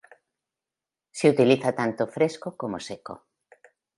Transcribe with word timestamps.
Se 1.11 1.29
utiliza 1.29 1.71
tanto 1.79 2.07
fresco 2.07 2.57
como 2.57 2.79
seco. 2.79 3.27